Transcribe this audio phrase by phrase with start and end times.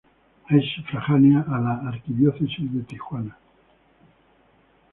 [0.49, 3.37] Es sufragánea a la Arquidiócesis de Tijuana.